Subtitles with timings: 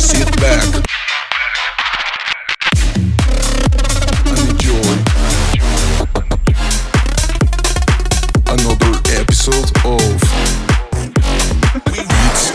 [0.00, 0.64] Back
[8.46, 10.00] another episode of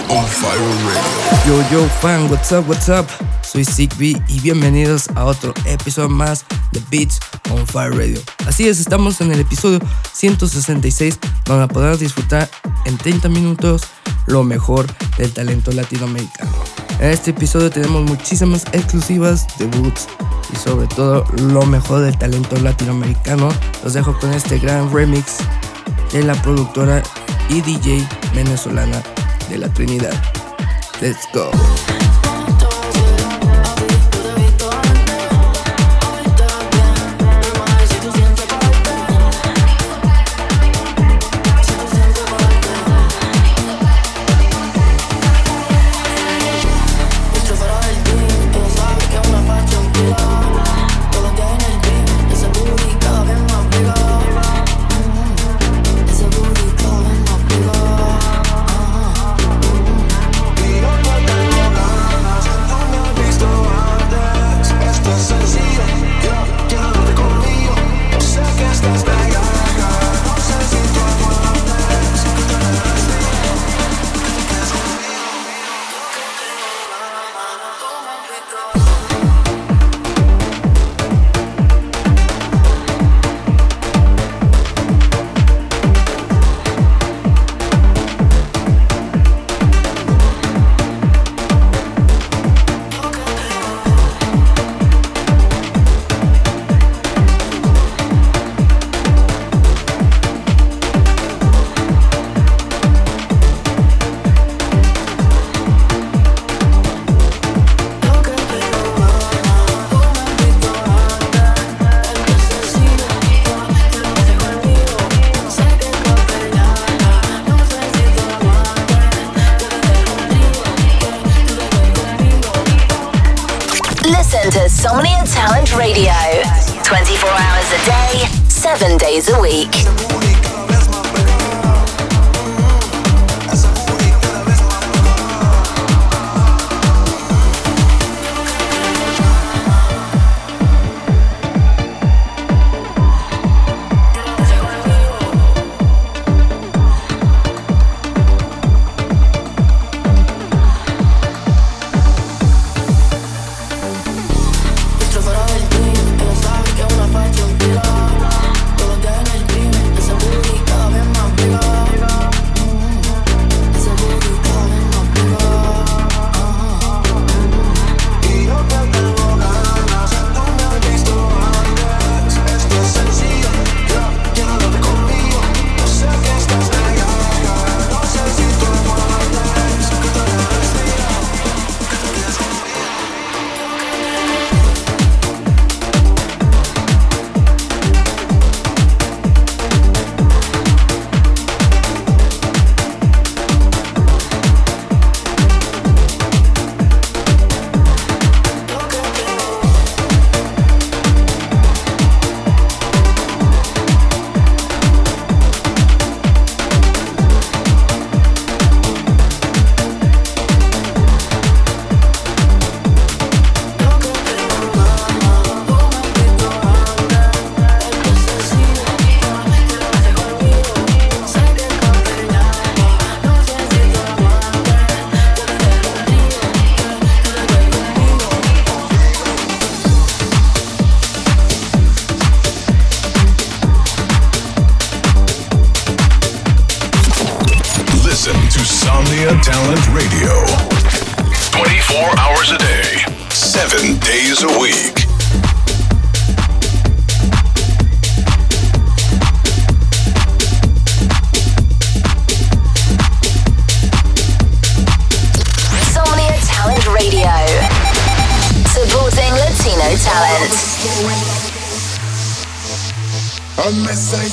[0.09, 1.04] on Fire Radio.
[1.45, 3.05] Yo, yo, fan, what's up, what's up?
[3.44, 7.20] Soy Sigby y bienvenidos a otro episodio más de Beats
[7.52, 8.20] on Fire Radio.
[8.48, 9.80] Así es, estamos en el episodio
[10.13, 12.49] 166 donde podrás disfrutar
[12.85, 13.84] en 30 minutos
[14.26, 14.88] lo mejor
[15.18, 16.45] del talento latinoamericano.
[16.99, 20.08] En este episodio tenemos muchísimas exclusivas, debuts
[20.54, 23.49] y sobre todo lo mejor del talento latinoamericano.
[23.84, 25.38] Los dejo con este gran remix
[26.13, 27.04] de la productora
[27.49, 29.01] y DJ venezolana
[29.49, 30.13] de la Trinidad.
[31.01, 31.51] Let's go.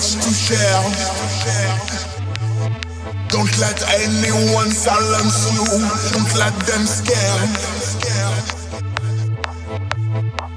[0.02, 0.82] To share.
[3.28, 5.64] Don't let anyone silence you.
[6.12, 7.46] Don't let them scare.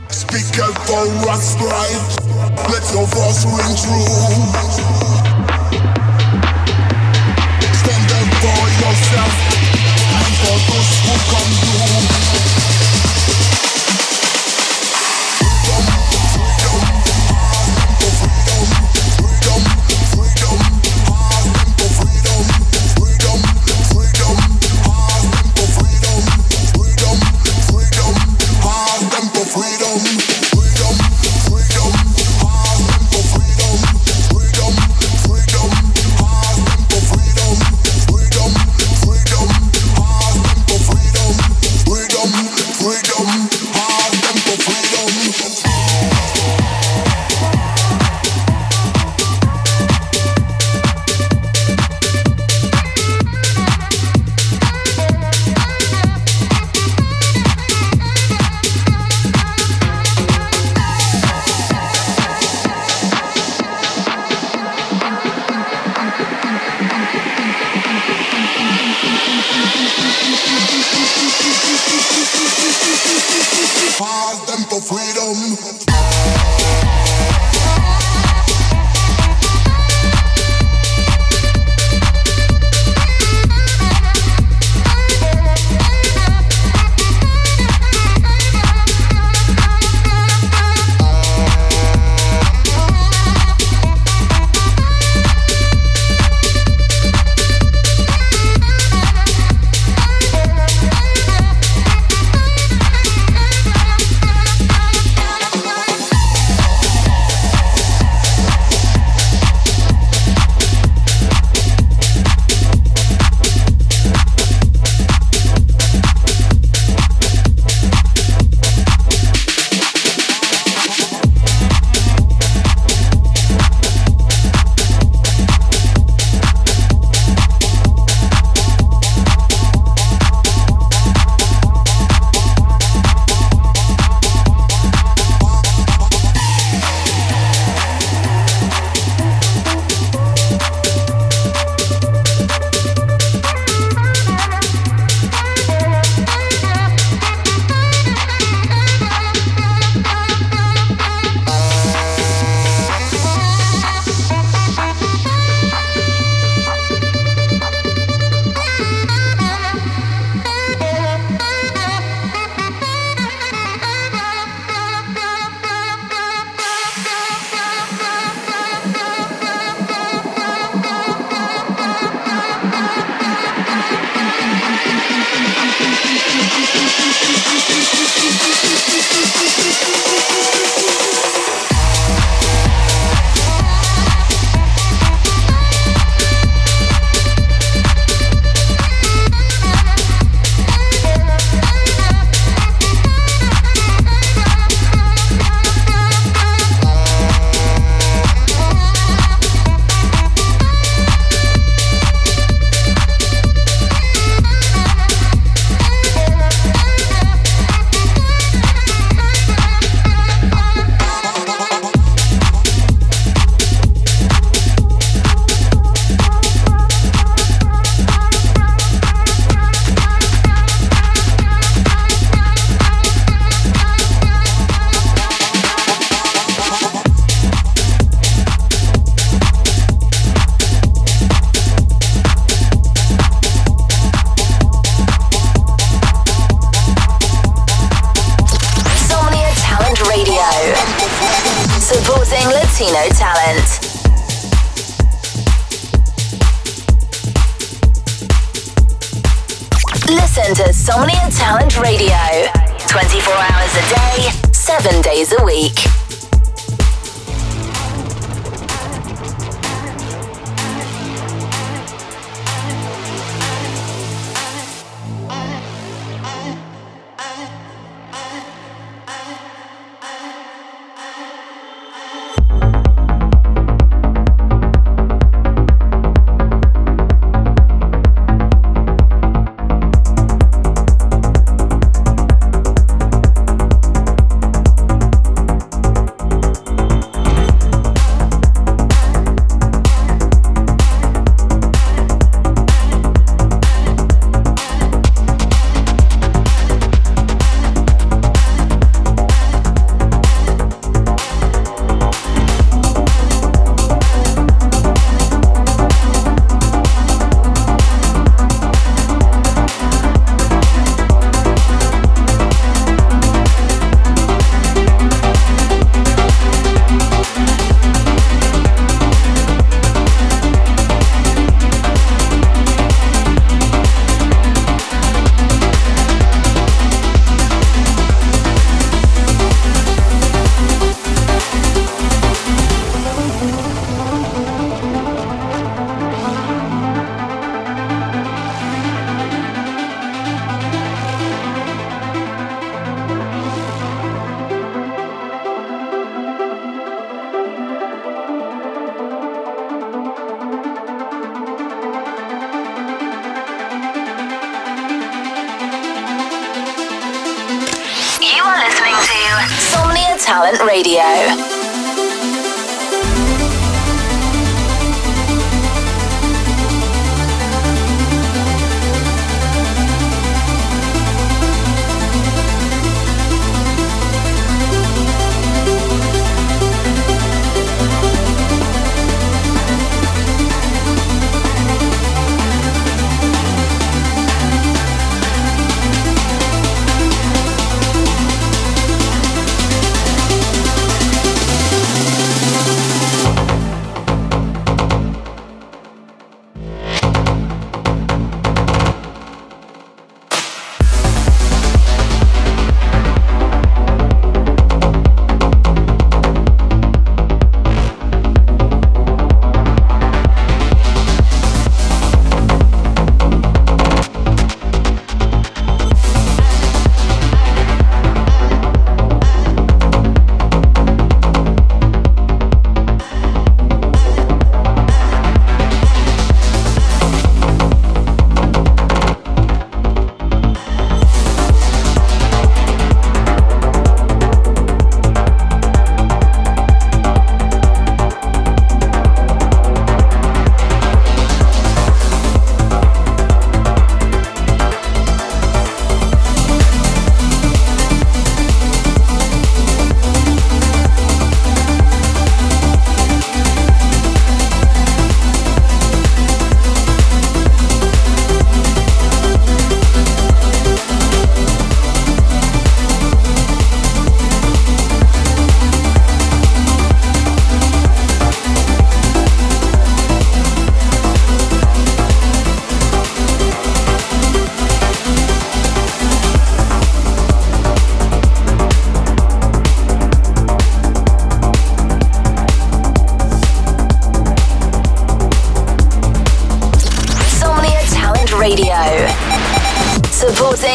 [0.10, 2.06] Speak up for what's right.
[2.72, 5.15] Let your voice ring true.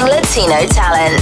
[0.05, 1.15] Latino talent.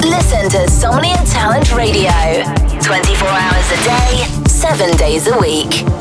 [0.00, 2.10] Listen to Somnia Talent Radio
[2.82, 5.97] 24 hours a day, 7 days a week.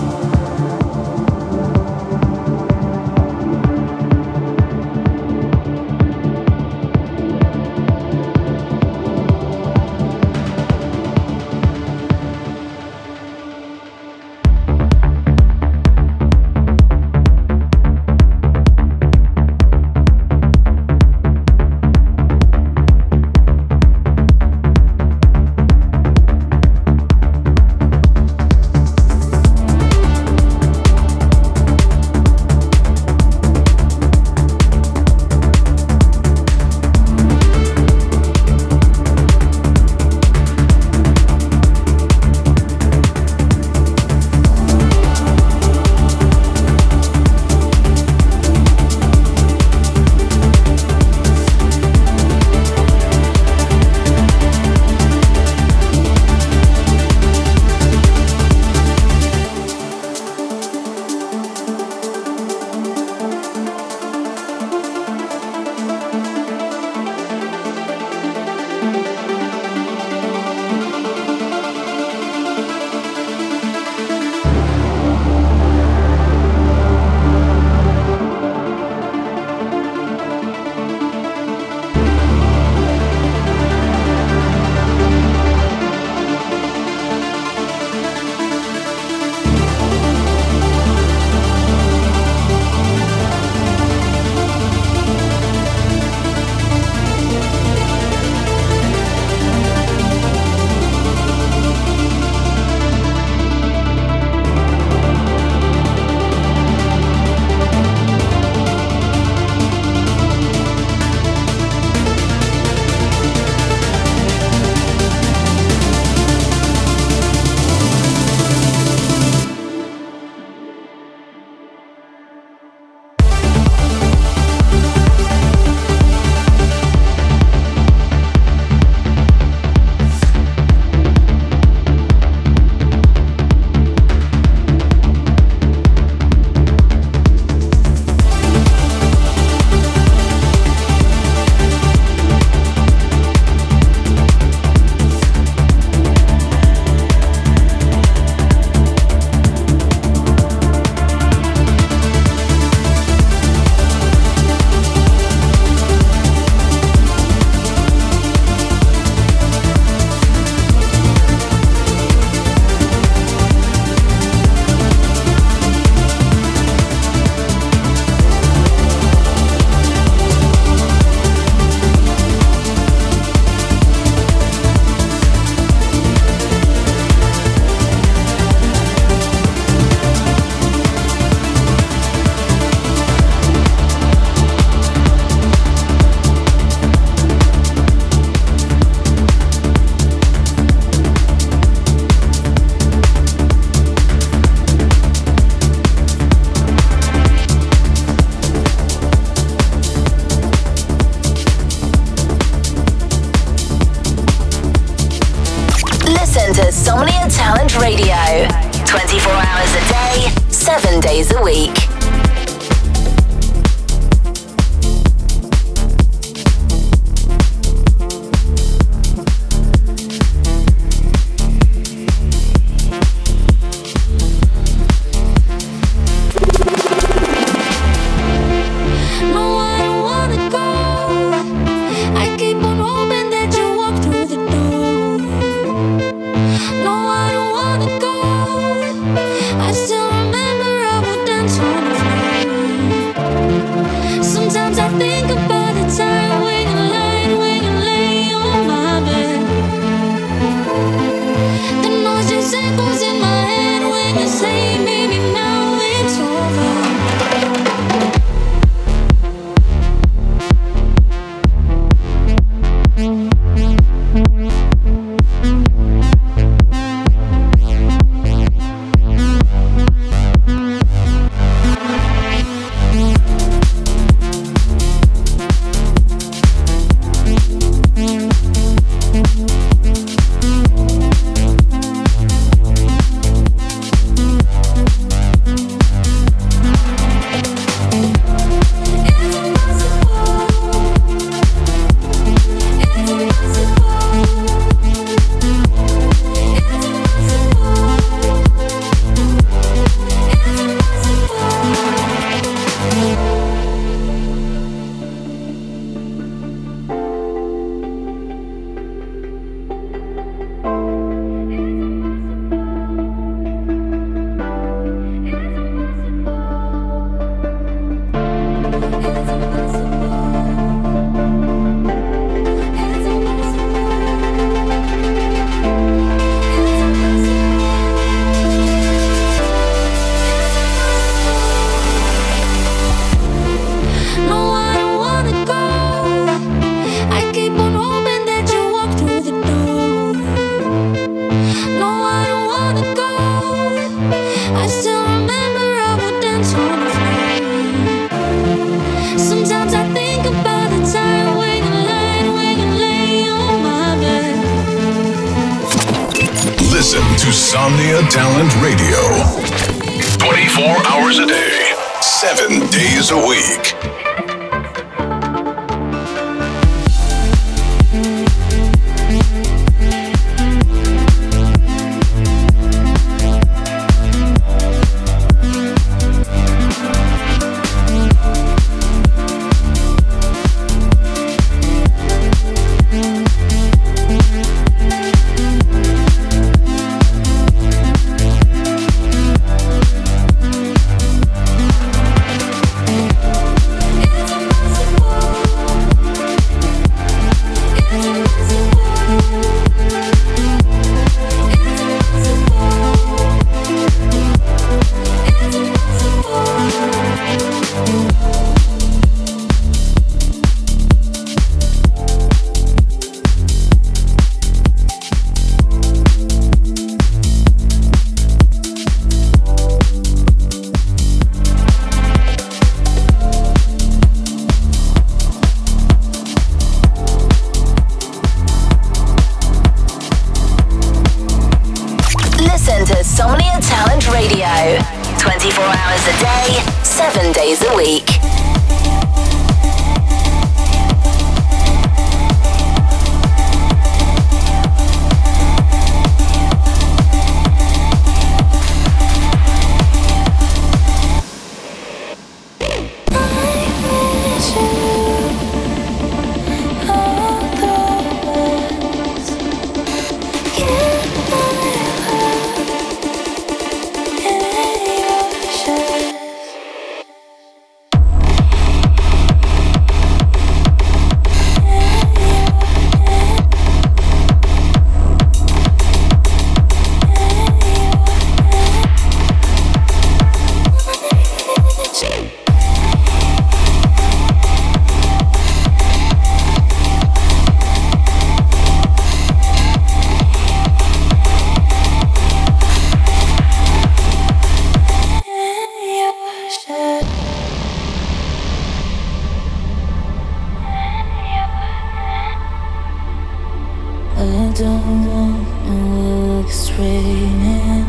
[504.57, 507.85] don't want no look straight.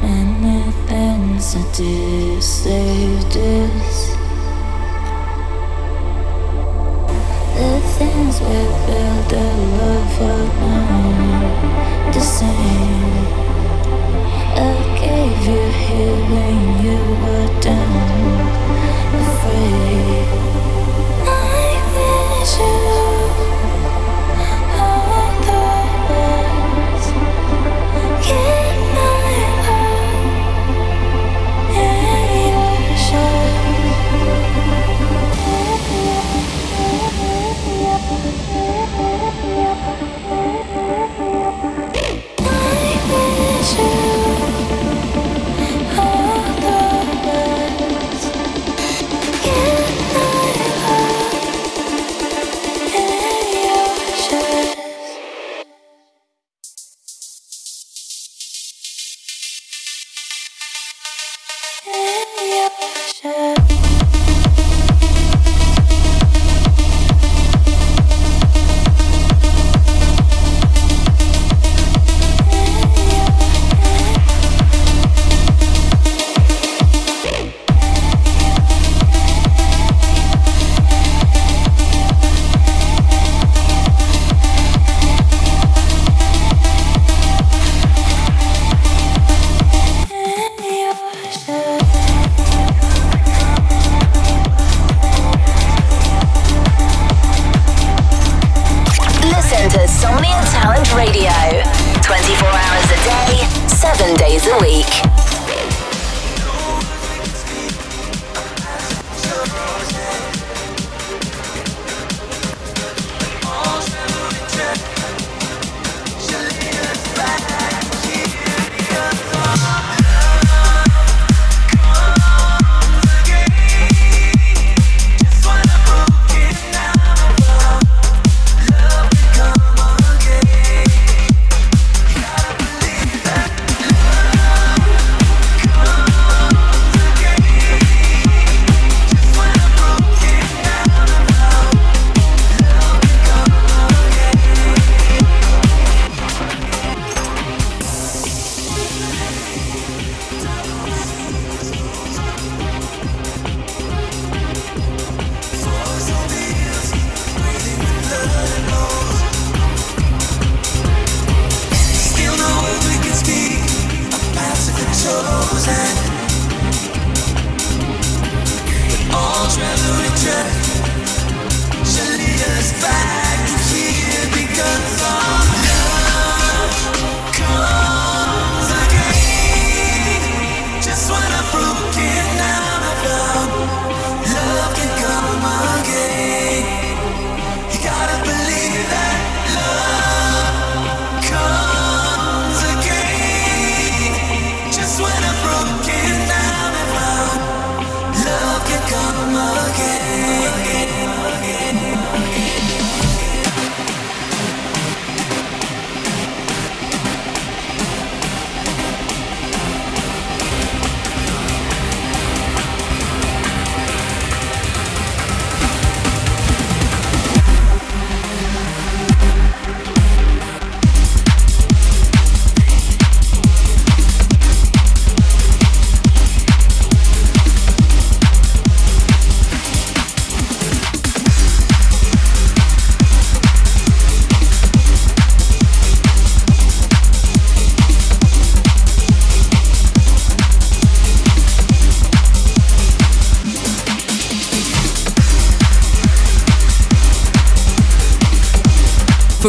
[0.00, 2.93] Many things I did say.
[104.60, 105.23] week.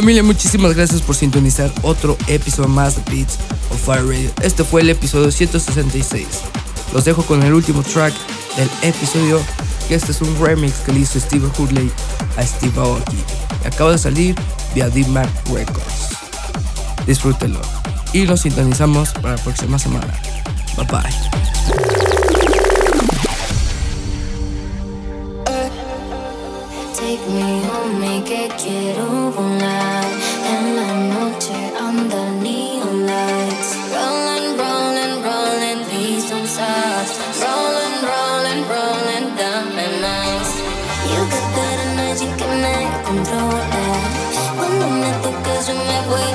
[0.06, 3.40] Familia, muchísimas gracias por sintonizar otro episodio más de Beats
[3.72, 4.30] of Fire Radio.
[4.44, 6.28] Este fue el episodio 166.
[6.94, 8.14] Los dejo con el último track
[8.56, 9.42] del episodio,
[9.90, 11.92] este es un remix que le hizo Steve Hurley
[12.38, 13.18] a Steve Aoki.
[13.66, 14.36] Acaba de salir
[14.76, 16.10] vía D-Mac Records.
[17.08, 17.62] Disfrútenlo.
[18.14, 20.14] Y nos sintonizamos para la próxima semana.
[20.78, 21.10] Bye bye.
[45.66, 46.35] Tocas yo me